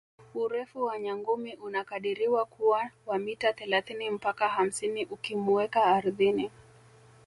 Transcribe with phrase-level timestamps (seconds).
[0.35, 6.51] Urefu wa nyangumi unakadiriwa kuwa wa mita thelathini mpaka hamsini ukimuweka ardhini